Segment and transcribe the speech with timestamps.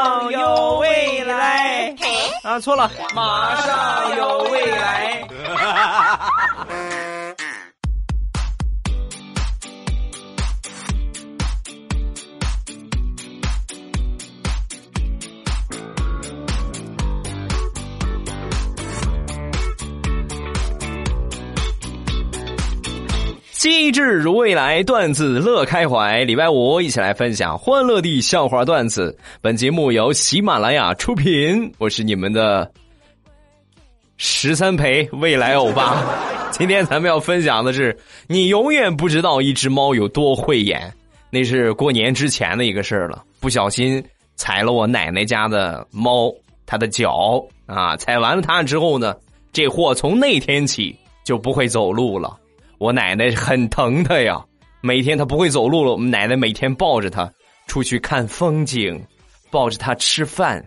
[0.00, 1.94] 上有未来。
[2.42, 5.28] 啊，错了，马上有未来。
[23.60, 26.24] 机智如未来，段子乐开怀。
[26.24, 29.14] 礼拜五一起来分享欢乐的笑话段子。
[29.42, 32.72] 本节目由喜马拉雅出品，我是你们的
[34.16, 36.02] 十三陪未来欧巴。
[36.50, 37.94] 今天咱们要分享的是，
[38.28, 40.90] 你永远不知道一只猫有多会演。
[41.28, 44.02] 那是过年之前的一个事儿了，不小心
[44.36, 46.32] 踩了我奶奶家的猫，
[46.64, 49.14] 它的脚啊，踩完了它之后呢，
[49.52, 52.38] 这货从那天起就不会走路了。
[52.80, 54.42] 我奶奶很疼他呀，
[54.80, 57.30] 每天他不会走路了，我们奶奶每天抱着他
[57.66, 58.98] 出去看风景，
[59.50, 60.66] 抱着他吃饭，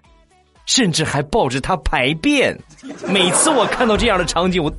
[0.67, 2.55] 甚至还抱着他排便。
[3.07, 4.71] 每次我看到这样的场景，我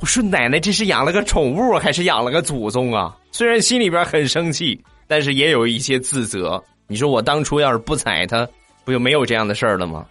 [0.00, 3.16] 我说奶奶这是养了个宠物还是养了个祖宗啊？
[3.32, 6.62] 虽然心里边很生气，但是也有一些自责。
[6.86, 8.46] 你说我当初要是不踩他，
[8.84, 10.06] 不就没有这样的事儿了吗？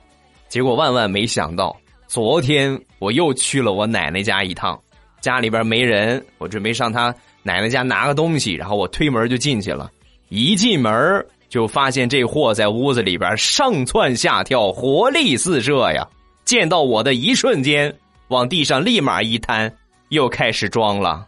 [0.50, 1.74] 结果万万没想到，
[2.08, 4.78] 昨天我又去了我奶奶家一趟。
[5.22, 9.92] 家里边没人，我准备上他奶奶家拿个东西，然后我推门就进去了。
[10.30, 16.06] 一进门就发现这货在屋子里边上蹿下跳，活力四射呀！
[16.44, 17.94] 见到我的一瞬间，
[18.30, 19.74] 往地上立马一瘫，
[20.10, 21.26] 又开始装了。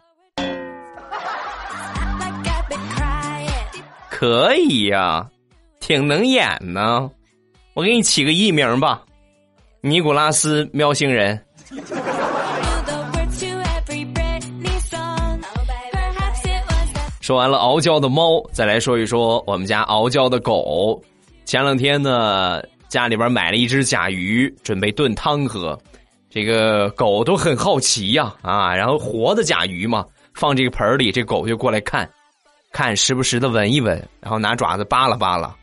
[4.09, 5.25] 可以呀，
[5.79, 7.09] 挺能演呢。
[7.73, 9.01] 我给你起个艺名吧，
[9.79, 11.41] 尼古拉斯喵星人。
[17.29, 20.99] 说完了傲娇的猫，再来说一说我们家傲娇的狗。
[21.45, 25.79] 前两天呢，家里边买了一只甲鱼，准备炖汤喝。
[26.27, 30.03] 这个狗都很好奇呀，啊，然后活的甲鱼嘛，
[30.33, 32.09] 放这个盆里，这狗就过来看，
[32.71, 35.55] 看时不时的闻一闻，然后拿爪子扒拉扒拉。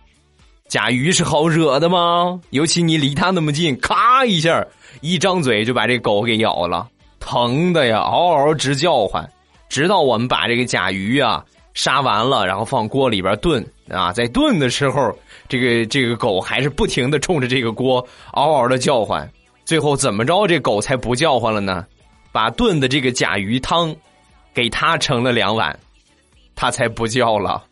[0.69, 2.41] 甲鱼是好惹的吗？
[2.51, 4.65] 尤其你离它那么近，咔一下，
[5.01, 6.87] 一张嘴就把这狗给咬了，
[7.19, 9.29] 疼的呀，嗷嗷直叫唤。
[9.69, 11.45] 直到我们把这个甲鱼啊。
[11.77, 15.17] 杀完了，然后放锅里边炖啊，在炖的时候，
[15.47, 19.31] 这个这个狗还是不停的冲着这个锅嗷嗷的叫唤。
[19.65, 21.85] 最后怎么着，这狗才不叫唤了呢？
[22.33, 23.95] 把炖的这个甲鱼汤
[24.55, 25.79] 给它盛了两碗，
[26.55, 27.63] 它才不叫了。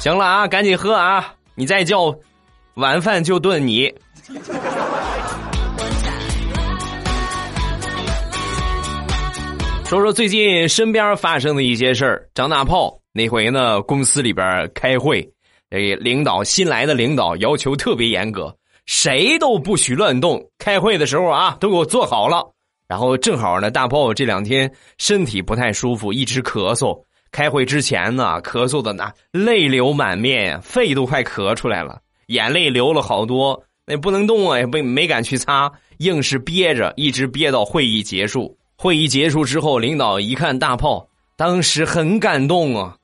[0.00, 1.34] 行了啊，赶紧喝啊！
[1.54, 2.12] 你再叫，
[2.74, 3.94] 晚饭就炖你。
[9.88, 12.28] 说说最近身边发生的一些事儿。
[12.34, 15.26] 张大炮那回呢，公司里边开会，
[15.70, 18.54] 这领导新来的领导要求特别严格，
[18.84, 20.46] 谁都不许乱动。
[20.58, 22.46] 开会的时候啊，都给我坐好了。
[22.86, 27.02] 然后正好呢，大炮这两天身体不太舒服，一直咳嗽。
[27.32, 33.64] 开会之前呢，咳嗽的那泪流满面，肺都快咳出来了，眼泪流了好多。
[33.86, 38.57] 那不能动啊，也没没敢去擦，硬是憋着，一直憋到会议结束。
[38.80, 42.94] 会议结束之后，领导一看大炮，当时很感动啊，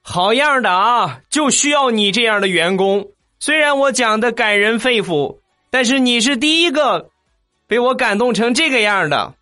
[0.00, 3.04] 好样的啊，就需要你这样的员工。
[3.40, 5.38] 虽然我讲的感人肺腑，
[5.68, 7.08] 但是你是第一个
[7.66, 9.34] 被我感动成这个样的。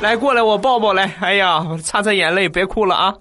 [0.00, 1.12] 来，过来，我抱抱来。
[1.20, 3.12] 哎呀，擦擦眼泪，别哭了啊。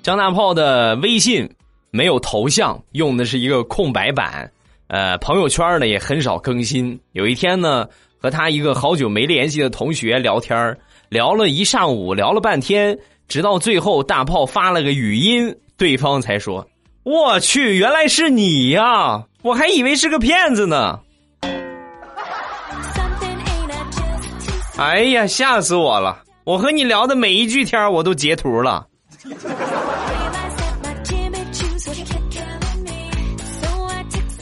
[0.00, 1.50] 张大炮的微信。
[1.94, 4.50] 没有头像，用的是一个空白版。
[4.88, 6.98] 呃，朋友圈呢也很少更新。
[7.12, 7.88] 有一天呢，
[8.18, 10.76] 和他一个好久没联系的同学聊天
[11.08, 16.66] 聊了一上午，聊了半天，直到最后大炮发了个语音，对方才说
[17.04, 19.26] ：“我去，原来是你呀！
[19.42, 20.98] 我还以为是个骗子呢。”
[24.76, 26.24] 哎呀，吓死我了！
[26.42, 28.88] 我和你聊的每一句天我都截图了。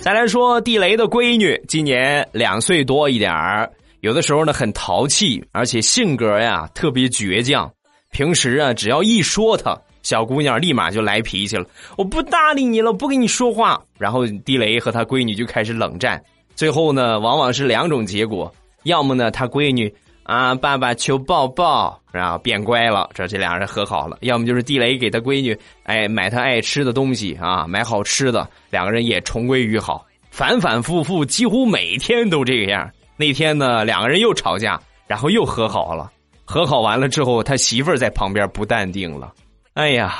[0.02, 3.70] 再来说地雷的闺女，今年两岁多一点儿，
[4.00, 7.72] 有的时候呢很淘气，而且性格呀特别倔强。
[8.10, 11.64] 平时啊，只要一说她，小姑娘立马就来脾气了，
[11.96, 13.81] 我不搭理你了，不跟你说话。
[13.96, 16.20] 然后地雷和他闺女就开始冷战，
[16.56, 18.52] 最后呢，往往是两种结果：
[18.82, 19.94] 要么呢，他闺女。
[20.24, 24.19] 啊，爸爸求抱抱，然后变乖了，这这俩人和好了。
[24.20, 30.04] 要么就是地雷给他闺女，哎，买他爱吃的东西啊，买好吃的，两个人也重归于好。
[30.30, 32.90] 反反复复，几乎每天都这个样。
[33.16, 36.10] 那天呢，两个人又吵架，然后又和好了。
[36.44, 39.32] 和好完了之后，他媳妇儿在旁边不淡定了。
[39.74, 40.14] 哎呀，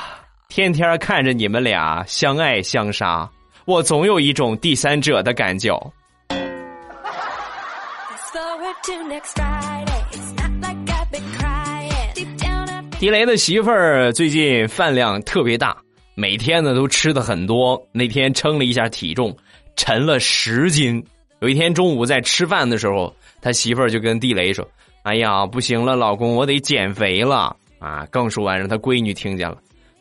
[0.49, 3.29] 天天看着你们俩相爱相杀，
[3.65, 5.79] 我总有一种第三者的感觉。
[12.99, 15.77] 地雷的媳妇儿最近饭量特别大，
[16.15, 17.81] 每天呢都吃的很多。
[17.93, 19.33] 那天称了一下体重，
[19.77, 21.01] 沉了十斤。
[21.39, 24.67] 有一天中午在吃饭的时候，他媳妇儿就跟地雷说
[25.03, 29.57] ：“哎呀，不行了，老公，我得减肥了啊！”刚说完，让他闺女听见了：“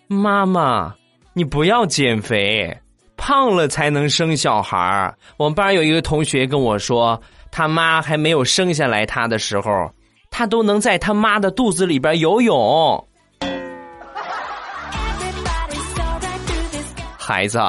[0.08, 0.93] 妈妈，
[1.35, 2.76] 你不要减肥，
[3.17, 7.20] 胖了才能生小孩我们班有一个同学跟我说，
[7.52, 9.93] 他妈还没有生下来他的时候，
[10.31, 13.08] 他都能在他妈的肚子里边游泳。
[17.19, 17.60] 孩子，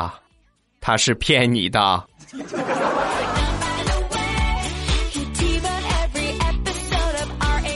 [0.79, 2.01] 他是骗你的。”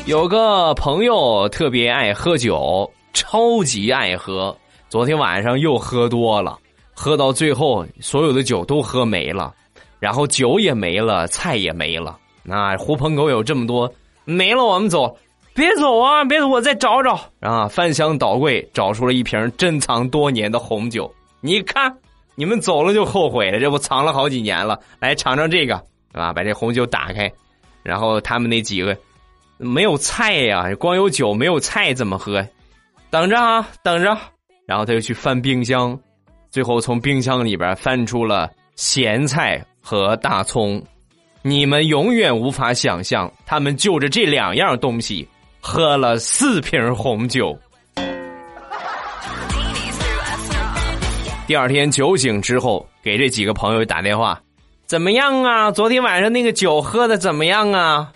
[0.06, 4.57] 有个朋友特别爱喝酒，超级爱喝。
[4.88, 6.57] 昨天晚上又喝多了，
[6.94, 9.54] 喝到最后所有的酒都喝没了，
[9.99, 12.17] 然后酒也没了，菜也没了。
[12.44, 13.91] 那狐朋狗友这么多，
[14.25, 15.17] 没了我们走，
[15.53, 17.67] 别走啊，别走，我再找找啊！
[17.67, 21.97] 翻箱倒柜找出了一瓶珍藏多年的红酒，你看，
[22.35, 25.75] 你们走了就后悔了，这不藏了好几年了，来尝尝这个，
[26.13, 27.31] 啊，把这红酒打开，
[27.83, 28.95] 然后他们那几个。
[29.59, 32.47] 没有菜呀，光有酒没有菜怎么喝？
[33.09, 34.15] 等着啊，等着。
[34.67, 35.99] 然后他又去翻冰箱，
[36.51, 40.84] 最后从冰箱里边翻出了咸菜和大葱。
[41.42, 45.25] 你们永远无法想象，他们就着这两样东西
[45.62, 47.57] 喝了四瓶红酒。
[51.48, 54.38] 第二天酒醒之后，给这几个朋友打电话，
[54.86, 55.72] 怎么样啊？
[55.72, 58.12] 昨天晚上那个酒喝的怎么样啊？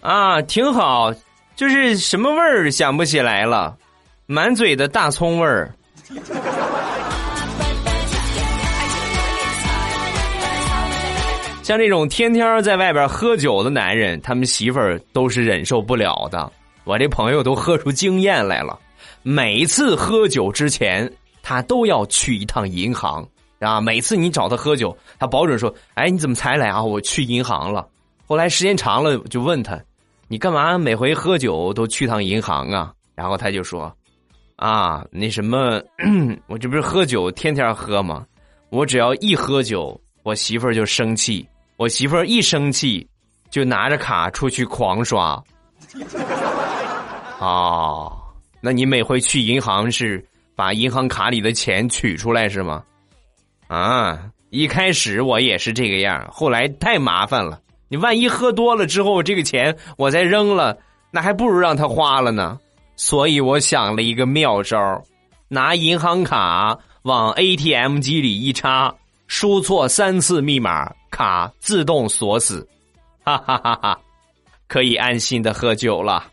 [0.00, 1.12] 啊，挺好，
[1.56, 3.76] 就是什么味儿想不起来了，
[4.26, 5.74] 满嘴的大葱味儿。
[11.70, 16.50] 像这种天天在外边喝酒的男人，他们媳妇儿都是忍受不了的。
[16.82, 18.76] 我这朋友都喝出经验来了，
[19.22, 21.08] 每次喝酒之前，
[21.44, 23.24] 他都要去一趟银行
[23.60, 23.80] 啊。
[23.80, 26.82] 每次你找他喝酒，他保准说：“哎，你怎么才来啊？
[26.82, 27.86] 我去银行了。”
[28.26, 29.80] 后来时间长了，就问他。
[30.26, 32.92] 你干嘛每回喝酒都去趟银行啊？
[33.14, 33.96] 然后他就说
[34.58, 35.80] ：“啊，那什么，
[36.48, 38.26] 我这不是喝酒天天喝吗？
[38.70, 41.46] 我只要一喝酒，我媳妇儿就生气。
[41.80, 43.08] 我媳妇儿一生气，
[43.48, 45.42] 就拿着卡出去狂刷。
[47.38, 48.12] 哦，
[48.60, 50.22] 那你每回去银行是
[50.54, 52.84] 把银行卡里的钱取出来是吗？
[53.66, 60.76] 啊，一开始我也是这个样，后来太麻烦了。”你万一喝多了之后，这个钱我再扔了，
[61.10, 62.58] 那还不如让他花了呢。
[62.94, 65.02] 所以我想了一个妙招，
[65.48, 68.94] 拿银行卡往 ATM 机里一插，
[69.30, 72.68] 输错三次密码，卡自动锁死，
[73.22, 73.96] 哈哈哈哈，
[74.66, 76.24] 可以安心的喝酒了。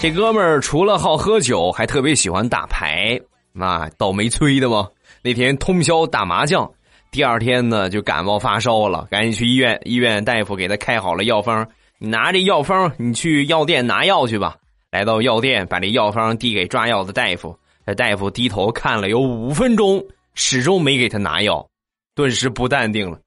[0.00, 3.16] 这哥们儿除了好喝酒，还特别喜欢打牌，
[3.56, 4.88] 啊，倒霉催的嘛。
[5.22, 6.68] 那天通宵打麻将，
[7.12, 9.80] 第二天呢就感冒发烧了，赶紧去医院。
[9.84, 11.64] 医院大夫给他开好了药方，
[11.98, 14.56] 你拿着药方，你去药店拿药去吧。
[14.90, 17.56] 来到药店，把这药方递给抓药的大夫。
[17.86, 21.66] 这大夫低头看了有五分钟，始终没给他拿药，
[22.14, 23.18] 顿时不淡定了。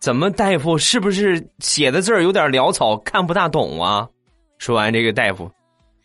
[0.00, 4.06] 怎么，大夫是不是写的字儿有点潦草，看不大懂啊？
[4.58, 5.50] 说完，这个大夫。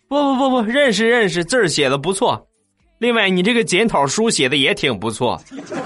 [0.08, 2.48] 不不不不，认识认识，字儿写的不错。
[2.98, 5.40] 另外，你这个检讨书写的也挺不错。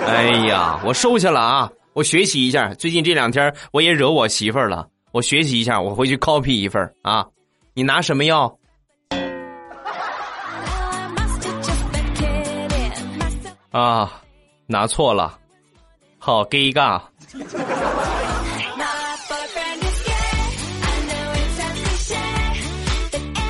[0.05, 2.73] 哎呀，我收下了啊，我学习一下。
[2.75, 7.23] 最近这两天我也惹我媳妇儿了，我学习一下，我回去 copy 一份啊。
[7.75, 8.57] 你拿什么药？
[13.69, 14.11] 啊，
[14.65, 15.37] 拿错了，
[16.17, 16.99] 好 gay 尬。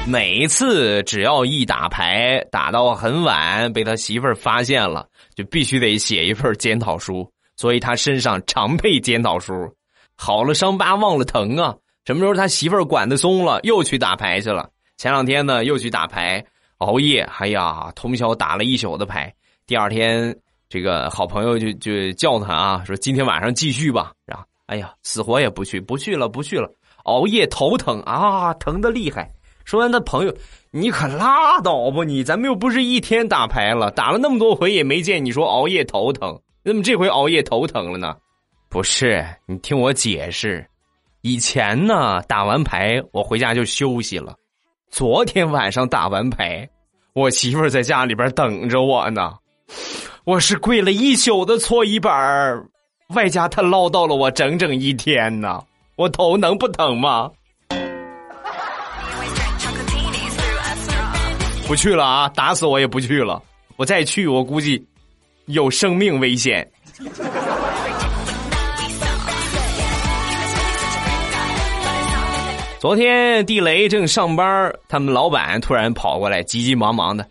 [0.05, 7.25] 每一次只要一打牌打到很晚，被他媳妇儿发现了，就必须得写一份检讨书。
[7.55, 9.53] 所以他身上常备检讨书。
[10.25, 11.75] 好了伤疤忘了疼啊！
[12.05, 14.69] 什么时候他媳妇儿管得松了，又去打牌去了。
[14.95, 16.41] 前两天呢，又去打牌，
[16.77, 19.33] 熬夜，哎呀，通宵打了一宿的牌。
[19.67, 20.33] 第二天，
[20.69, 24.13] 这个好朋友就就叫他啊，说今天晚上继续吧。
[24.25, 26.71] 然后，哎呀，死活也不去，不去了，不去了。
[27.03, 29.29] 熬夜头疼啊，疼的厉害。
[29.65, 30.33] 说完，他朋友
[30.71, 32.23] 你可拉倒吧你！
[32.23, 38.15] 咱们又不是一天打牌了，打了那么多回也没见你说熬夜头疼，怎么这回熬夜头疼了呢？
[38.73, 40.65] 不是，你听我解释，
[41.21, 44.35] 以前呢打完牌我回家就休息了，
[44.89, 46.67] 昨天晚上打完牌，
[47.13, 49.31] 我媳妇儿在家里边等着我呢，
[50.23, 52.65] 我是跪了一宿的搓衣板
[53.09, 55.63] 外加她唠叨了我整整一天呢，
[55.95, 57.29] 我头能不疼吗？
[61.67, 62.27] 不去了啊！
[62.29, 63.39] 打死我也不去了。
[63.75, 64.83] 我再去，我估计
[65.45, 66.67] 有生命危险。
[72.83, 77.25] 昨天地雷正上班，他们老板突然跑过来，急急忙忙的：“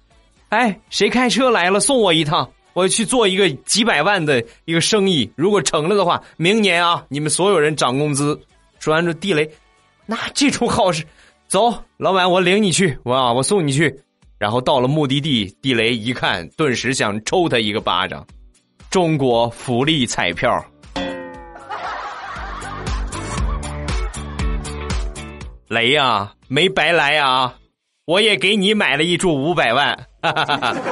[0.48, 1.78] 哎，谁开车来了？
[1.78, 5.30] 送我一趟，我去做一个几百万的一个生意。
[5.36, 8.40] 如果成了的话，明年啊，你们所有人涨工资。”
[8.80, 9.46] 说完这地雷，
[10.06, 11.04] 那这出好事，
[11.48, 13.94] 走，老板，我领你去，我，我送你去。
[14.38, 18.26] 然后到了目的地，地雷一看，顿时想抽他一个巴掌。
[18.88, 20.64] 中国福利彩票，
[25.72, 27.54] 雷呀，没白来啊！
[28.04, 29.96] 我也给你买了一注五百万。
[30.20, 30.76] 哈哈哈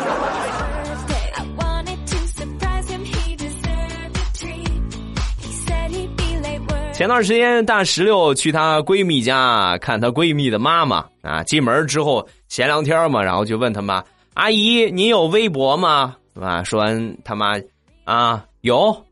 [6.95, 11.43] 前段时间，大石榴去她闺蜜家看她闺蜜的妈妈啊。
[11.43, 17.61] 进门之后闲聊天嘛，然后就问她妈：“阿姨，您有微博吗？”啊，说完他妈
[18.05, 19.05] 啊有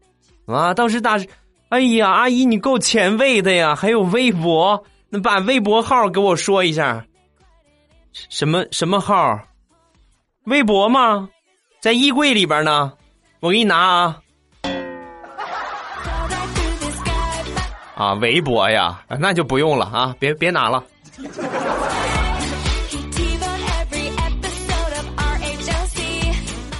[0.46, 1.18] 啊，当时大，
[1.68, 7.04] 哎呀，阿姨你够前卫的呀，还有微博，那把微博号给我说一下。
[8.12, 9.38] 什么什么号？
[10.44, 11.28] 微博吗？
[11.80, 12.92] 在衣柜里边呢，
[13.40, 14.20] 我给你拿啊。
[17.94, 20.84] 啊，微博呀，那就不用了啊，别别拿了。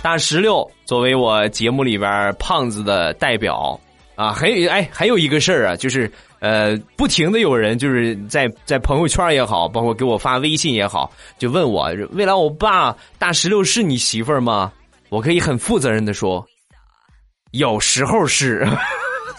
[0.01, 3.79] 大石榴作为我节目里边胖子的代表
[4.15, 14.73] 啊，还有哎，还有一个事儿啊，就是呃，不停的有人就是在在朋友圈也好，包括给我发微信也好，就问我未来我爸大石榴是你媳妇吗？
[15.09, 16.47] 我可以很负责任的说，
[17.53, 18.67] 有时候是。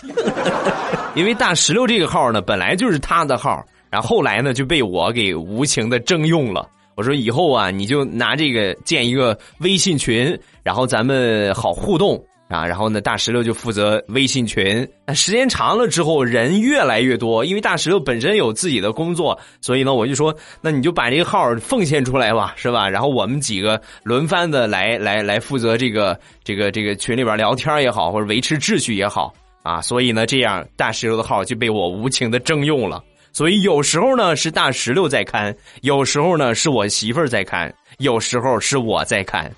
[1.15, 6.69] 因为大石榴这个号呢，本来就是他的号，然后后来呢就被我给无情的征用了。
[6.95, 12.65] 我说以后啊，你就拿这个建一个微信群，然后咱们好互动啊。
[12.65, 14.85] 然后呢，大石榴就负责微信群。
[15.07, 22.89] 那时间长了之后，人越来越多，因为大石榴本身有自己的工作，所以呢，我就说，那你就把这个号奉献出来吧，是吧？
[22.89, 29.33] 然后我们几个轮番的来来来负责这个这个这个群里边聊天也好，或者维持秩序也好。
[29.61, 33.03] 啊，所以呢，这样大石榴的号就被我无情的征用了。
[33.31, 39.51] 所以有时候呢是大石榴在看，有时候呢是我媳妇儿在看，有时候是我在看。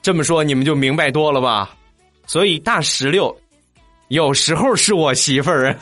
[0.00, 1.76] 这么说你们就明白多了吧？
[2.26, 3.34] 所以大石榴
[4.08, 5.74] 有时候是我媳妇儿。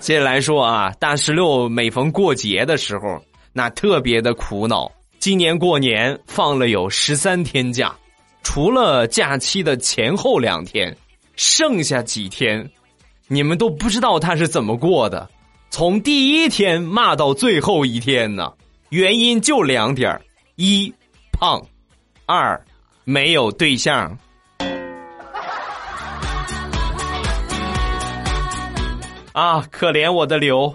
[0.00, 4.90] 接下来说啊，大石榴每逢过节的时候，那特别的苦恼。
[5.18, 7.94] 今年过年放了有十三天假，
[8.42, 10.96] 除了假期的前后两天。
[11.34, 12.70] 剩下几天，
[13.26, 15.30] 你们都不知道他是怎么过的，
[15.70, 18.52] 从第一天骂到最后一天呢？
[18.90, 20.20] 原因就两点
[20.56, 20.92] 一
[21.32, 21.66] 胖，
[22.26, 22.62] 二
[23.04, 24.16] 没有对象。
[29.32, 30.74] 啊，可怜我的刘。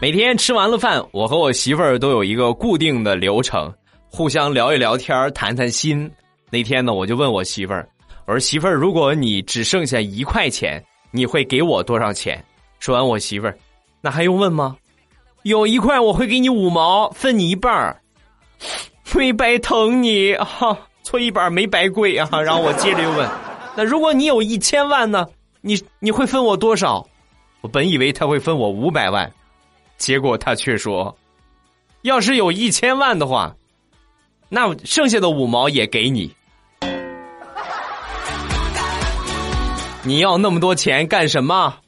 [0.00, 3.72] 每天吃完了饭，我和我媳妇儿都有一个固定的流程。
[4.10, 6.10] 互相聊一聊天谈谈心。
[6.50, 7.88] 那天呢，我就问我媳妇儿
[8.26, 12.42] ：“我说媳妇儿，如果你只剩下一块钱，你会给我多少钱？”
[12.80, 13.58] 说完，我媳妇儿
[14.00, 14.76] ：“那还用问吗？
[15.42, 18.00] 有一块我会给你五毛，分你一半儿，
[19.14, 22.28] 没白疼你哈， 搓衣板没白跪啊。
[22.44, 23.26] ”然后我接着又问
[23.74, 25.26] ：“那如果你有一千万呢？
[25.62, 27.08] 你你会分我多少？”
[27.62, 29.32] 我本以为他会分我五百万，
[29.96, 31.16] 结果他却说
[32.02, 33.56] ：“要是有一千万的话。”
[34.50, 36.30] 那剩下的五毛也给你。
[40.04, 41.78] 你要那么多钱干什么？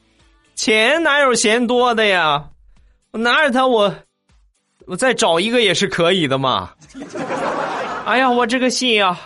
[0.55, 2.45] 钱哪有嫌多的呀？
[3.11, 3.93] 我拿着它，我
[4.87, 6.71] 我再找一个也是可以的嘛。
[8.05, 9.19] 哎呀，我这个心呀！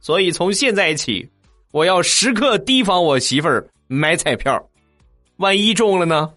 [0.00, 1.28] 所以从现在起，
[1.72, 4.62] 我要时刻提防我媳妇儿买彩票，
[5.38, 6.30] 万一中了呢？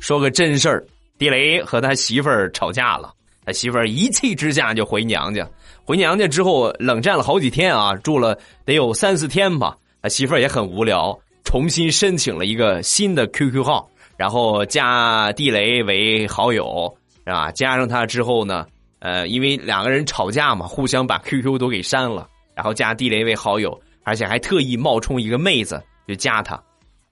[0.00, 0.84] 说个真事儿，
[1.18, 3.12] 地雷和他媳妇儿吵架了，
[3.44, 5.46] 他媳妇儿一气之下就回娘家。
[5.84, 9.76] 回娘家之后冷战了好几天啊，住了得有三四天吧。
[10.00, 16.92] 他媳妇儿也很无聊，重新申请了一个新的 QQ 号，然后加地雷为好友，
[17.24, 17.52] 是吧？
[17.52, 18.66] 加上他之后呢，
[18.98, 26.60] 呃，因为两个人吵架嘛，互相把 QQ 都给删了，然后加地雷为好友，而且还特意冒充一个妹子就加他，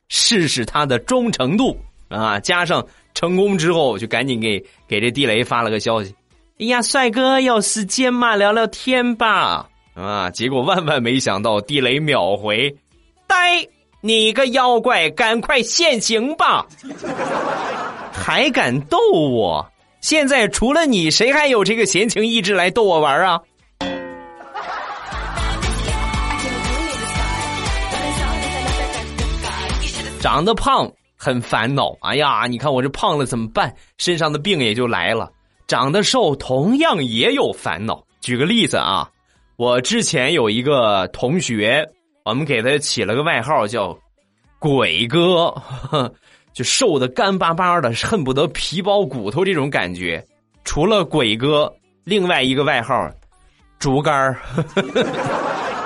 [0.09, 2.41] 试试他的忠诚度啊。
[2.41, 2.85] 加上
[3.15, 6.13] 成功之后，就赶紧给给这地雷发了个消息。
[6.59, 8.35] 哎呀，帅哥，有时间嘛？
[8.35, 9.69] 聊聊天吧。
[9.95, 10.29] 啊！
[10.31, 12.75] 结果万万没想到，地雷秒回
[13.27, 13.67] ：“呆，
[14.07, 16.65] 你个妖怪，赶快现形吧！”
[18.15, 19.69] 还敢逗我？
[20.01, 23.41] 现在除了你，谁还有这个闲情逸致来逗我玩啊？
[30.21, 31.93] 长得胖很烦恼。
[32.03, 33.75] 哎呀，你看我这胖了怎么办？
[33.99, 35.29] 身上的病也就来了。
[35.67, 38.01] 长得瘦同样也有烦恼。
[38.21, 39.09] 举个例子啊，
[39.57, 41.85] 我之前有一个同学，
[42.27, 43.97] 我们给他起了个外号叫
[44.59, 45.55] “鬼哥”，
[46.53, 50.21] 就瘦的干巴巴的，恨不得皮包骨头这种感觉。
[50.65, 53.09] 除了鬼哥，另外一个外号
[53.79, 54.37] “竹竿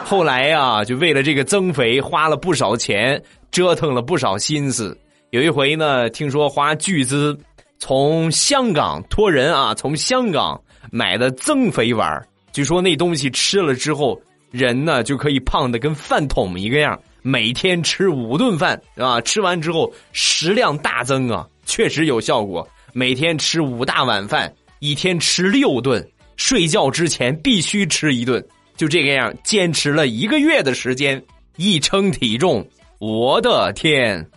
[0.03, 4.99] 后来呀，就为了这个增肥，花了不少钱，折腾了不少心思。
[5.33, 7.39] 有一回呢，听说花巨资。
[7.79, 10.59] 从香港托人啊，从香港
[10.91, 14.19] 买的增肥丸据说那东西吃了之后，
[14.51, 22.69] 人呢就可以胖的跟饭桶一个样，每天吃五顿饭啊，吃完之后食量大增啊，确实有效果。
[22.93, 26.05] 每天吃五大碗饭，一天吃六顿，
[26.37, 28.45] 睡觉之前必须吃一顿，
[28.77, 31.23] 就这个样坚持了一个月的时间，
[31.57, 32.67] 一称体重，
[32.99, 34.29] 我的天，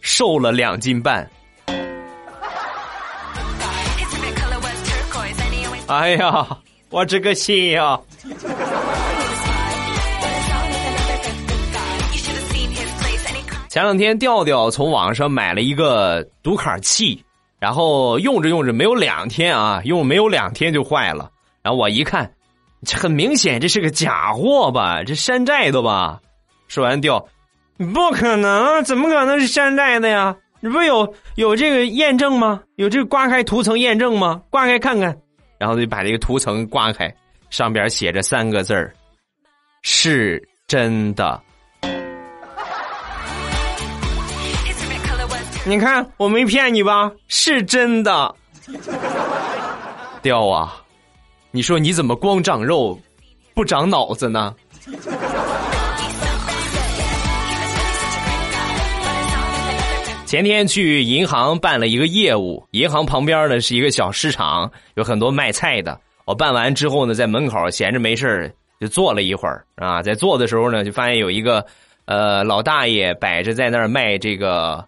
[0.00, 1.30] 瘦了两斤半。
[5.86, 6.58] 哎呀，
[6.88, 8.00] 我这个心呀！
[13.74, 17.24] 前两天调调从网上买了一个读卡器，
[17.58, 21.28] 然后用着用着没有两天啊，用没有两天就坏了。
[21.60, 22.32] 然后我一看，
[22.96, 25.02] 很明显这是个假货吧？
[25.02, 26.20] 这山寨的吧？
[26.68, 27.26] 说完调，
[27.92, 30.36] 不可能，怎么可能是山寨的呀？
[30.60, 32.62] 你不有有这个验证吗？
[32.76, 34.40] 有这个刮开涂层验证吗？
[34.50, 35.18] 刮开看看。
[35.58, 37.12] 然后就把这个涂层刮开，
[37.50, 38.94] 上边写着三个字儿
[39.82, 41.42] ：“是真的。”
[45.66, 47.10] 你看我没骗你吧？
[47.28, 48.34] 是真的。
[50.20, 50.76] 掉啊！
[51.50, 52.98] 你说你怎么光长肉，
[53.54, 54.54] 不长脑子呢？
[60.26, 65.98] 前天去银行办了一个业务，银行旁边呢是一个小市场，有很多卖菜的。
[66.24, 70.02] 我办完之后呢，在门口闲着没事就坐了一会儿啊。
[70.02, 71.64] 在坐的时候呢，就发现有一个
[72.06, 74.84] 呃老大爷摆着在那儿卖这个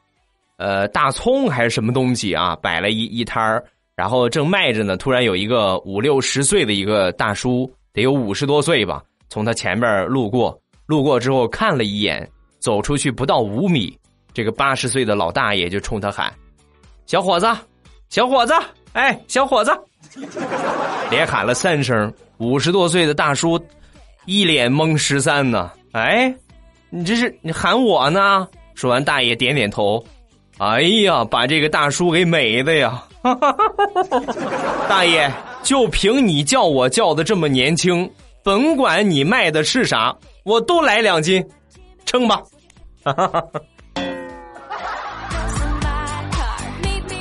[0.57, 3.65] 呃大葱还是什么东西啊，摆了一一摊儿，
[3.95, 4.97] 然后正卖着呢。
[4.97, 13.97] 突然有一个五六十岁的一个大叔，得有五十多岁吧，从他前面路过，路过之后看了一眼，走出去不到五米。
[14.33, 16.31] 这个八十岁的老大爷就冲他喊
[17.07, 17.47] ：“小伙子，
[18.11, 18.53] 小伙子，
[18.93, 19.73] 哎，小伙子！”
[21.11, 22.13] 连喊了三声。
[22.37, 23.59] 五十多岁的大叔
[24.27, 25.71] 一脸懵十三呢。
[25.93, 26.35] 哎，
[26.91, 28.47] 你这是你喊我呢？
[28.75, 30.05] 说完，大爷点点头。
[30.59, 33.03] 哎呀，把这个大叔给美的呀！
[34.89, 35.31] 大爷，
[35.63, 38.11] 就凭你叫我叫的这么年轻，
[38.43, 41.45] 甭管你卖的是啥，我都来两斤，
[42.07, 42.41] 称吧。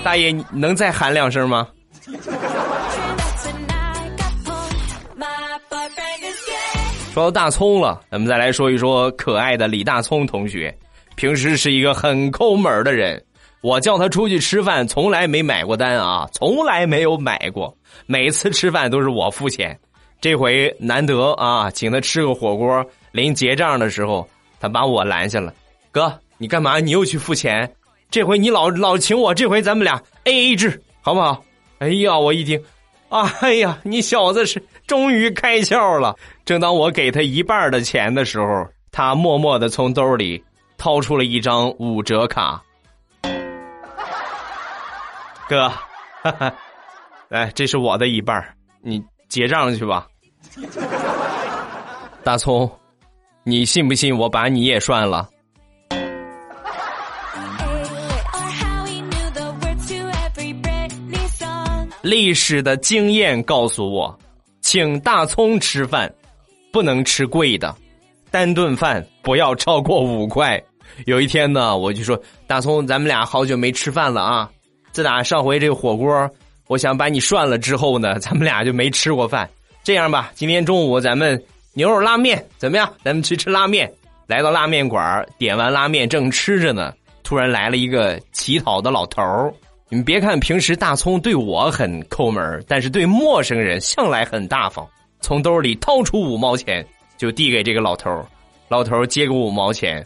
[0.02, 1.68] 大爷，你能再喊两声吗？
[7.14, 10.74] 说到大葱了，咱们再来说一说可爱的李大葱同学。
[11.16, 13.24] 平时是一个很抠门的人，
[13.62, 17.76] 我叫他出去吃饭，从来没买过单啊，从来没有买过。
[18.06, 19.78] 每次吃饭都是我付钱，
[20.20, 22.86] 这回难得啊，请他吃个火锅。
[23.12, 24.28] 临结账的时候，
[24.60, 25.54] 他把我拦下了。
[25.92, 26.80] 哥，你干嘛？
[26.80, 27.72] 你又去付钱？
[28.12, 31.44] 这回你老老请我，这回咱们俩 A A 制，好不好？
[31.80, 32.62] 哎呀，我一听，
[33.10, 36.16] 哎呀，你小子是终于开窍了。
[36.44, 40.44] 正当我给他一半的钱的时候，他默默的从兜里
[40.78, 42.62] 掏出了一张五折卡。
[45.48, 45.70] 哥，
[46.22, 46.54] 哈哈，
[47.30, 48.44] 来，这是我的一半，
[48.82, 50.08] 你结账去吧。
[52.24, 52.70] 大葱，
[53.44, 55.30] 你信不信我把你也涮了？
[62.02, 64.16] 历史的经验告诉我，
[64.62, 66.12] 请大葱吃饭，
[66.72, 67.76] 不能吃贵的，
[68.30, 70.62] 单顿饭不要超过五块。
[71.08, 74.50] 有一天呢，我就说大葱，咱们俩好久没吃饭了啊！
[74.92, 76.30] 自打上回这个火锅，
[76.68, 79.50] 我想把你涮了之后呢，咱们俩就没吃过饭。
[79.84, 82.88] 这样吧，今天中午咱们牛肉拉面怎么样？
[83.04, 83.92] 咱们去吃拉面。
[84.28, 89.22] 来到拉面馆点完拉面正吃着呢，突然来了一个乞讨的老头
[89.90, 94.88] 你们别看平时大葱对我很抠门但是对陌生人向来很大方。
[95.20, 96.86] 从兜里掏出五毛钱，
[97.18, 98.24] 就递给这个老头
[98.68, 100.06] 老头接过五毛钱。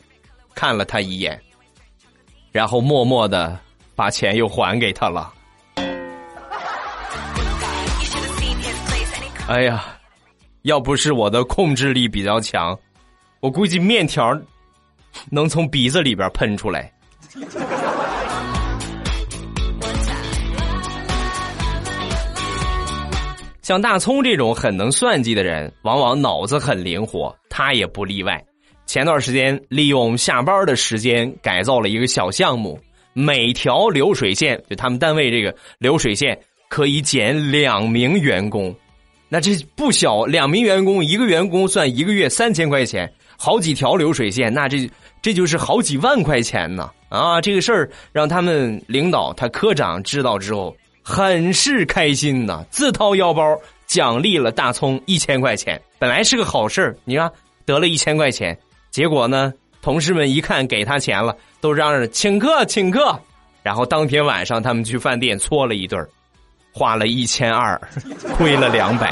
[0.55, 1.41] 看了他一眼，
[2.51, 3.57] 然后默默的
[3.95, 5.33] 把钱又还给他了。
[9.47, 9.85] 哎呀，
[10.63, 12.77] 要不是我的控制力比较强，
[13.39, 14.37] 我估计面条
[15.29, 16.91] 能从鼻子里边喷出来。
[23.69, 28.43] 像大葱这种很能算计的人，往往脑子很灵活，他也不例外。
[28.87, 32.79] 前段时间利用下班的时间改造了一个小项目，
[33.13, 36.35] 每条流水线就他们单位这个流水线
[36.67, 38.75] 可以减两名员工，
[39.27, 44.89] 那这不小，两名员工一个员工算一个月三千块钱，好几条流水线，那这
[45.21, 47.39] 这就是好几万块钱呢啊！
[47.39, 50.75] 这个事儿让他们领导他科长知道之后，
[51.09, 57.31] 很是开心呐，自掏腰包奖励了大葱一千块钱，本来是个好事你看
[57.65, 58.55] 得了一千块钱。
[58.91, 59.51] 结果呢？
[59.81, 63.19] 同事们一看给他钱了，都嚷嚷请客请客。
[63.63, 66.07] 然后当天晚上，他们去饭店搓了一顿
[66.71, 67.81] 花了一千二，
[68.35, 69.11] 亏了两百。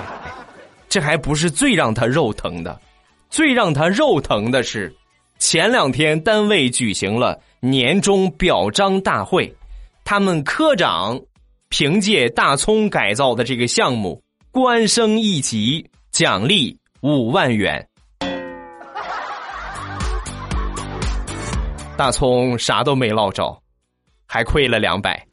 [0.87, 2.79] 这还不是最让他肉疼的，
[3.27, 4.93] 最让他肉疼的是，
[5.39, 9.51] 前两天单位举行了年终表彰大会，
[10.05, 11.19] 他们科长
[11.69, 17.85] 凭借大葱改造的这个项目官升一级，奖励五万元。
[21.97, 23.57] 大葱啥都没捞着，
[24.25, 25.25] 还亏了两百。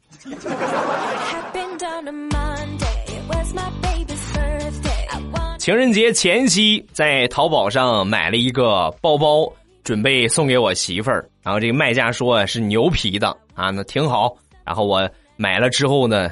[5.57, 9.51] 情人节前夕，在淘宝上买了一个包包，
[9.83, 11.27] 准备送给我媳妇儿。
[11.41, 14.35] 然后这个卖家说是牛皮的啊，那挺好。
[14.63, 16.31] 然后我买了之后呢，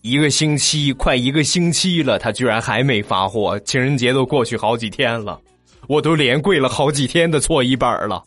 [0.00, 3.58] 一个星期快一个星期了，他居然还没发货。
[3.60, 5.40] 情人节都过去好几天了，
[5.88, 8.22] 我都连跪了好几天的搓衣板了。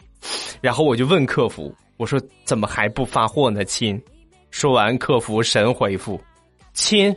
[0.62, 4.02] 然后我就问客服：“我说怎么还不发货呢，亲？”
[4.52, 6.22] 说完，客服神回复
[6.74, 7.16] ：“亲，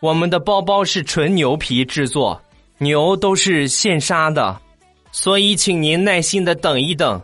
[0.00, 2.40] 我们的包包是纯牛皮制作，
[2.78, 4.60] 牛都是现杀的，
[5.12, 7.20] 所以请您耐心的等一等，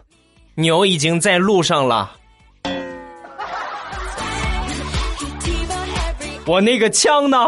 [0.55, 2.17] 牛已经在路上了。”
[6.47, 7.39] 我那个枪呢？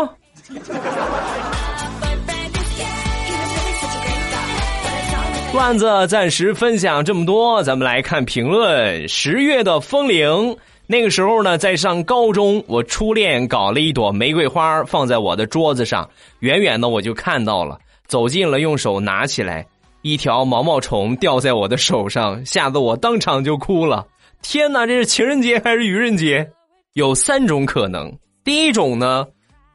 [5.52, 9.08] 段子暂时分享这么多，咱们来看评论。
[9.08, 10.56] 十月的风铃，
[10.86, 16.08] 那个时候呢，在上高中，我初恋搞了一朵玫瑰花放在我的桌子上，
[16.40, 19.64] 远远的我就看到了，走近了，用手拿起来，
[20.02, 24.04] 一条毛毛虫掉在我的手上，吓得我当场就哭了。
[24.42, 26.48] 天哪，这是情人节还是愚人节？
[26.94, 28.12] 有三种可能，
[28.48, 29.26] 第一种呢，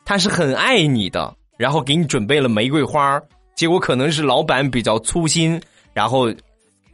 [0.03, 3.21] 他是很爱你的，然后给你准备了玫瑰花。
[3.53, 5.61] 结果可能是老板比较粗心，
[5.93, 6.33] 然后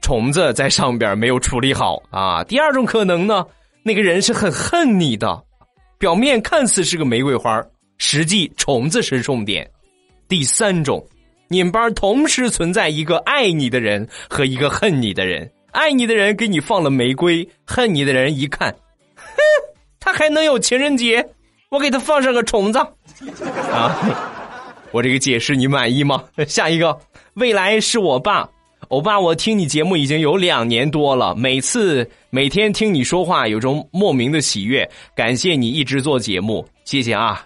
[0.02, 2.44] 虫子在上边没有处理好啊。
[2.44, 3.46] 第二种可能呢，
[3.82, 5.42] 那个人是很恨你的，
[5.98, 7.64] 表面看似是个玫瑰花，
[7.98, 9.66] 实际虫子是重点。
[10.28, 11.02] 第三种，
[11.48, 18.70] 你们班同时存在一个爱你的人和一个恨你的人，爱你的人给你放了玫瑰，恨你的人一看，
[19.16, 19.24] 哼，
[19.98, 21.26] 他还能有情人节，
[21.70, 23.96] 我给他放上个虫子啊。
[24.92, 26.24] 我这个解释你满意吗？
[26.48, 26.98] 下一个，
[27.36, 28.50] 未来是我爸，
[28.88, 34.90] 欧巴，我听你节目已经有两年多了，每次每天听你说话，有种莫名的喜悦。
[35.16, 37.46] 感谢你一直做节目，谢谢啊，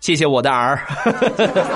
[0.00, 0.86] 谢谢我的儿。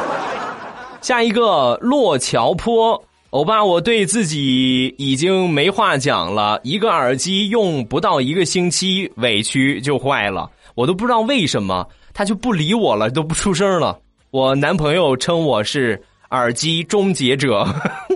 [1.01, 13.99] 下一个，洛桥坡，欧巴，我对自己已经没话讲了，一个耳机用不到一个星期，委屈就坏了，我都不知道为什么，他就不理我了，都不出声了。
[14.31, 17.67] 我男朋友称我是耳机终结者，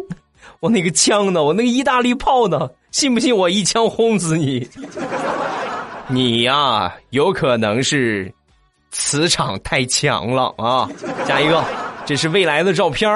[0.60, 1.44] 我那个枪呢？
[1.44, 2.70] 我那个意大利炮呢？
[2.90, 4.66] 信不信我一枪轰死你？
[6.08, 8.32] 你呀，有可能是
[8.90, 10.88] 磁场太强了啊！
[11.26, 11.62] 下一个，
[12.06, 13.10] 这是未来的照片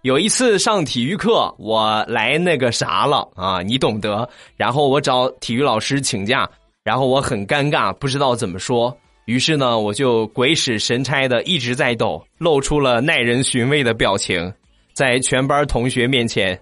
[0.00, 3.60] 有一次上体育课，我来那个啥了啊？
[3.60, 4.26] 你懂得。
[4.56, 6.48] 然后我找体育老师请假，
[6.86, 8.96] 然后我很尴尬，不知道怎么说。
[9.24, 14.54] 于是呢，我就鬼使神差的一直在抖，露出了耐人寻味的表情，
[14.92, 16.56] 在全班同学面前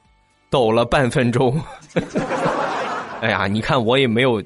[0.49, 1.55] 抖了半分钟。
[3.21, 4.43] 哎呀，你看我也没有，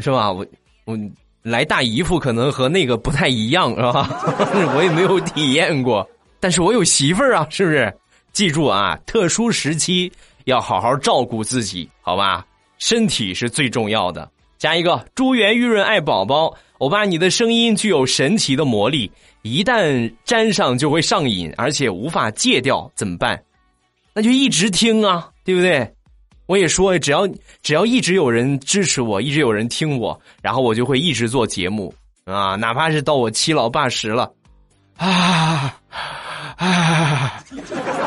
[0.00, 0.30] 是吧？
[0.30, 0.46] 我
[0.84, 0.96] 我
[1.42, 4.08] 来大姨夫可能和那个不太一样，是吧？
[4.76, 6.08] 我也没有体验过，
[6.38, 7.92] 但是我有媳妇儿啊，是不是？
[8.30, 10.12] 记住啊，特殊时期
[10.44, 12.46] 要好好照顾自己，好吧？
[12.78, 14.30] 身体是最重要的。
[14.58, 19.10] 加一个，珠圆玉润爱宝宝，欧巴，你的声音具有神奇的魔力，
[19.42, 23.42] 一旦沾上就会上瘾，而且无法戒掉，怎么办？
[24.14, 25.92] 那就一直听啊，对不对？
[26.46, 27.28] 我也说，只要
[27.60, 31.92] 只要一直有人支持我，一直有人听我，然后我就会一直做节目
[32.24, 34.32] 啊，哪怕是到我七老八十了，
[34.96, 35.76] 啊
[36.56, 37.44] 啊！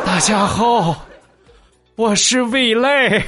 [0.05, 1.05] 大家好，
[1.95, 3.23] 我是未来。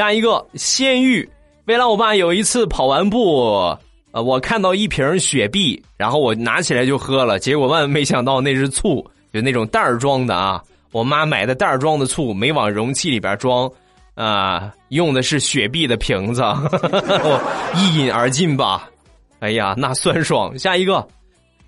[0.00, 1.28] 下一个仙玉，
[1.66, 3.76] 未来我爸有一次跑完步，
[4.12, 10.62] 呃，我看到一瓶雪碧，然后我拿起来就喝了，结果万万没想到那是醋，就那种袋儿装的啊。
[10.90, 13.70] 我妈买的袋儿装的醋没往容器里边装，
[14.14, 16.40] 啊，用的是雪碧的瓶子，
[16.80, 17.38] 我
[17.76, 18.88] 一饮而尽吧。
[19.40, 20.58] 哎呀，那酸爽。
[20.58, 21.06] 下一个，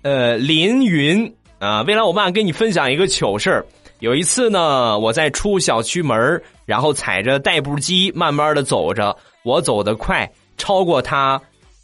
[0.01, 3.63] 呃，林云啊，未来我爸跟你分享一个糗事儿。
[4.03, 6.19] 有一次呢，我在出小区门
[6.65, 11.41] 然后踩着代步机慢慢的走着，我走得快，超过他，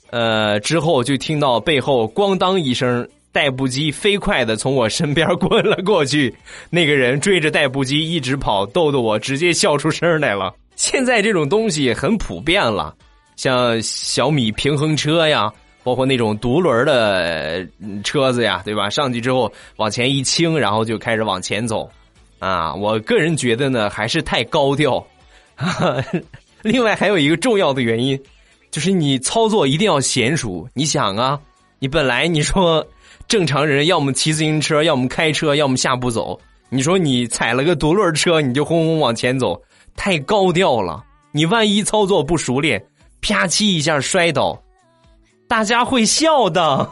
[0.10, 3.08] 呃，之后就听到背后咣当一声。
[3.32, 6.36] 代步机飞快的从我身边滚了过去，
[6.70, 10.54] 那个人追着代步机一直跑，逗得我直接笑出声来了。
[10.76, 12.94] 现在这种东西很普遍了，
[13.38, 15.50] 像小米平衡车呀，
[15.84, 17.66] 包括那种独轮的
[18.04, 18.90] 车子呀，对吧？
[18.90, 21.90] 上去之后往前一倾，然后就开始往前走。
[22.40, 25.06] 啊，我个人觉得呢，还是太高调。
[26.64, 28.20] 另外还有一个重要的原因，
[28.72, 30.68] 就是你操作一定要娴熟。
[30.74, 31.40] 你想啊，
[31.80, 32.86] 你本来你说。
[33.28, 36.36] 正常人要么骑自行车，要么开车，要么下步走。
[36.70, 39.62] 你说你踩了个独轮车，你就轰轰往前走，
[39.96, 41.04] 太高调了。
[41.32, 42.84] 你万一操作不熟练，
[43.22, 44.60] 啪叽一下摔倒，
[45.48, 46.90] 大家会笑的。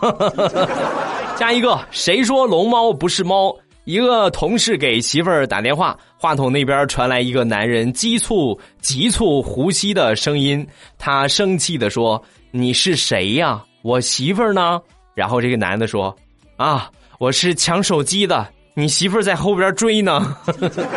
[1.36, 3.52] 加一个，谁说龙猫不是猫？
[3.88, 10.68] 一个同事给媳妇儿打电话，话筒那边传来一个男人急促、急促呼吸的声音。
[10.98, 12.22] 他生气的说
[12.52, 13.64] ：“你是谁呀？
[13.84, 14.82] 我媳妇儿呢？”
[15.16, 16.14] 然后这个男的说。
[16.58, 16.92] 啊！
[17.18, 20.36] 我是抢手机的，你媳妇儿在后边追呢。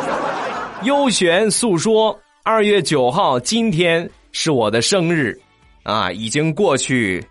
[0.83, 5.39] 优璇诉说，二月九号，今天是我的生日，
[5.85, 7.25] 啊，已经过去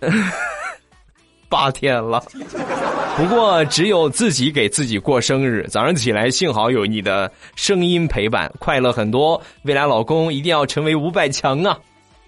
[1.50, 2.24] 八天了。
[3.16, 9.40] 不过只有自己给自己过生日，早上起来幸好有你的声音陪伴，快乐很多。
[9.62, 11.78] 未来老公一定要成为五百强啊！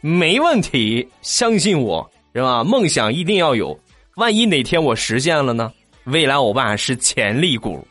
[0.01, 2.63] 没问题，相信我，是吧？
[2.63, 3.77] 梦想一定要有。
[4.15, 5.73] 万一哪天我实现了呢？
[6.05, 7.85] 未来欧巴是潜力股，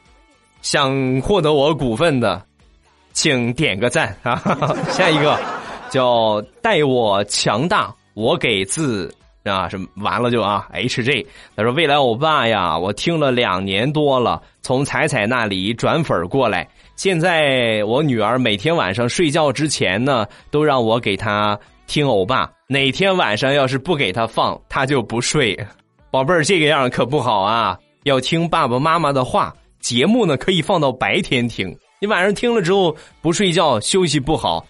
[0.62, 2.42] 想获得我股份的，
[3.12, 4.42] 请点个赞啊！
[4.90, 5.38] 下一个
[5.90, 9.14] 叫待我强大，我给字
[9.52, 25.58] 啊什么完了就啊 H J，他说未来欧巴呀，我听了两年多了，从彩彩那里转粉过来，现在我女儿每天晚上睡觉之前呢，都让我给她听欧巴，哪天晚上要是不给她放，她就不睡。
[26.10, 27.78] 宝贝儿，这个样可不好啊！
[28.04, 29.54] 要听爸爸妈妈的话。
[29.82, 31.78] 节目呢，可以放到白天听。
[32.02, 34.66] 你晚上听了之后不睡觉，休息不好，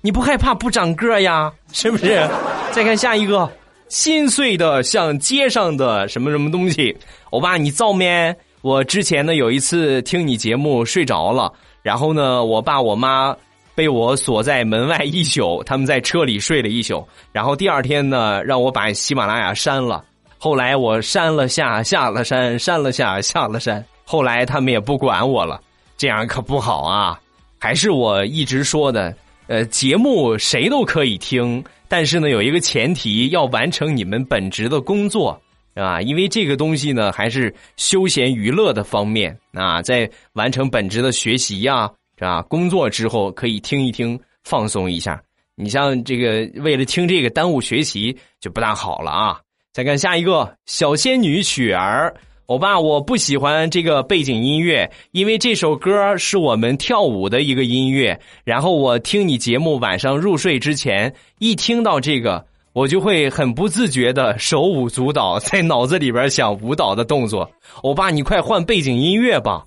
[0.00, 1.52] 你不害怕不长个呀？
[1.70, 2.26] 是不是？
[2.72, 3.50] 再看下一个，
[3.88, 6.96] 心碎的像街上的什么什么东西。
[7.30, 8.34] 欧巴，你造咩？
[8.62, 13.36] 我之前呢有一次听你节目睡着了，然后呢，我爸我妈
[13.74, 20.02] 被我锁在门外一宿，他们在车里睡了一宿，然后第二天呢，让我把喜马拉雅删了。
[20.38, 23.84] 后来我删了下，下了删，删了下，下了删。
[24.04, 25.60] 后来他们也不管我了，
[25.96, 27.18] 这样可不好啊！
[27.58, 29.14] 还是我一直说的，
[29.46, 35.38] 呃，节目谁都可以听，但是呢，有一个前提，要完成你们本职的工作，
[35.74, 36.00] 啊？
[36.00, 42.40] 因为这个东西呢，还是休闲娱乐的方面啊，在完成本职的学习呀，是吧？
[42.42, 45.22] 工作之后可以听一听，放松一下。
[45.56, 49.40] 你像这个，为了听这个耽误学习，就不大好了啊！
[49.72, 52.12] 再看下一个小仙女雪儿，
[52.46, 58.20] 欧巴，我不喜欢这个背景音乐，因为这首歌是我们跳舞的一个音乐。
[58.44, 67.50] 然后我听你节目，晚上入睡之前一听到这个，我就会很不自觉的手舞足蹈，在脑子里边想舞蹈的动作。
[67.82, 69.64] 欧巴，你快换背景音乐吧！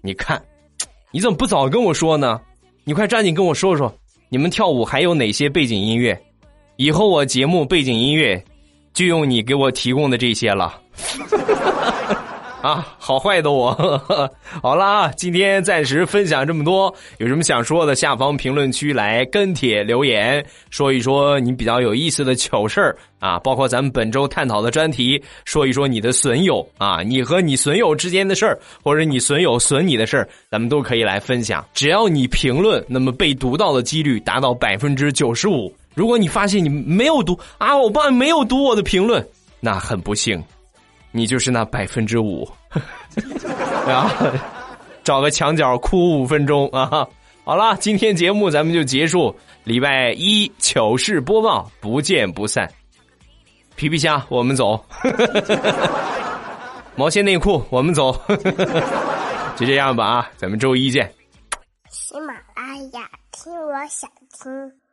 [0.00, 0.42] 你看，
[1.12, 2.40] 你怎么不早跟我说呢？
[2.84, 3.94] 你快抓紧跟我说说，
[4.30, 6.18] 你们跳舞还有哪些背景音乐？
[6.76, 8.42] 以后我节目背景音乐。
[8.94, 10.80] 就用你给我提供的这些了。
[12.64, 13.72] 啊，好坏的我，
[14.62, 31.62] 好了啊，今天暂时分享这么多，有什么想说的，下方评论区来跟帖留言，说一说你比较有意思的糗事儿啊，包括咱们本周探讨的专题，说一说你的损友啊，你和你损友之间的事儿，或者你损友损你的事儿，咱们都可以来分享。
[31.74, 35.70] 只要你评论，那么被读到的几率达到百分之九十五。
[35.94, 39.22] 如果你发现你没有读啊，我爸没有读我的评论，
[39.60, 40.42] 那很不幸。
[41.16, 42.44] 你就是那百分之五，
[43.86, 44.26] 然 后
[45.04, 47.06] 找个墙角哭五分钟啊！
[47.44, 52.68] 好了，今天节目咱们就结束，礼拜一糗事播报，不见不散。
[53.76, 54.76] 皮皮虾，我们走；
[56.96, 58.20] 毛线内裤，我们走。
[59.54, 61.08] 就这样吧啊，咱们周一见。
[61.90, 64.10] 喜马拉雅，听我想
[64.42, 64.83] 听。